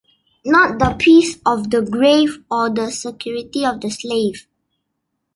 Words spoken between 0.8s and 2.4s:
peace of the grave